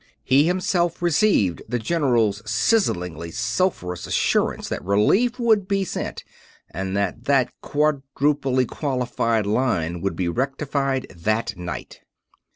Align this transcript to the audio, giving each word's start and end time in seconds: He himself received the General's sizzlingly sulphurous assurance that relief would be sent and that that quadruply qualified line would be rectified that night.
He 0.23 0.45
himself 0.47 0.99
received 1.03 1.61
the 1.69 1.77
General's 1.77 2.41
sizzlingly 2.43 3.29
sulphurous 3.31 4.07
assurance 4.07 4.67
that 4.67 4.83
relief 4.83 5.37
would 5.37 5.67
be 5.67 5.85
sent 5.85 6.23
and 6.71 6.97
that 6.97 7.25
that 7.25 7.53
quadruply 7.61 8.65
qualified 8.67 9.45
line 9.45 10.01
would 10.01 10.15
be 10.15 10.27
rectified 10.27 11.05
that 11.15 11.55
night. 11.55 12.01